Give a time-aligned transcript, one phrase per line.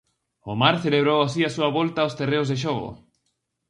[0.53, 2.89] Omar celebrou así a súa volta aos terreos de xogo.